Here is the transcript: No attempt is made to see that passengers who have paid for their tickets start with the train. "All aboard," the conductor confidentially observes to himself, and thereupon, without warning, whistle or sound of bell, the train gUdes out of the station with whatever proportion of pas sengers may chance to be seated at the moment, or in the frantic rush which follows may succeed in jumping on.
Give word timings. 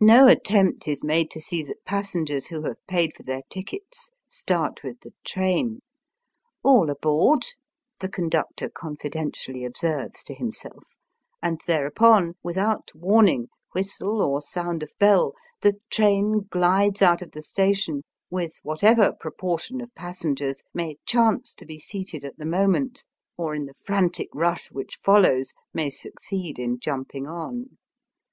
No 0.00 0.26
attempt 0.26 0.88
is 0.88 1.04
made 1.04 1.30
to 1.30 1.40
see 1.40 1.62
that 1.62 1.84
passengers 1.84 2.48
who 2.48 2.62
have 2.64 2.84
paid 2.88 3.14
for 3.14 3.22
their 3.22 3.42
tickets 3.48 4.10
start 4.28 4.82
with 4.82 4.98
the 5.02 5.12
train. 5.22 5.78
"All 6.64 6.90
aboard," 6.90 7.44
the 8.00 8.08
conductor 8.08 8.68
confidentially 8.68 9.64
observes 9.64 10.24
to 10.24 10.34
himself, 10.34 10.82
and 11.40 11.60
thereupon, 11.68 12.34
without 12.42 12.90
warning, 12.96 13.46
whistle 13.72 14.20
or 14.20 14.40
sound 14.40 14.82
of 14.82 14.90
bell, 14.98 15.34
the 15.60 15.74
train 15.88 16.48
gUdes 16.50 17.00
out 17.00 17.22
of 17.22 17.30
the 17.30 17.40
station 17.40 18.02
with 18.28 18.58
whatever 18.64 19.12
proportion 19.12 19.80
of 19.80 19.94
pas 19.94 20.18
sengers 20.20 20.64
may 20.74 20.96
chance 21.06 21.54
to 21.54 21.64
be 21.64 21.78
seated 21.78 22.24
at 22.24 22.38
the 22.38 22.44
moment, 22.44 23.04
or 23.36 23.54
in 23.54 23.66
the 23.66 23.74
frantic 23.74 24.30
rush 24.34 24.72
which 24.72 24.96
follows 25.00 25.54
may 25.72 25.90
succeed 25.90 26.58
in 26.58 26.80
jumping 26.80 27.28
on. 27.28 27.78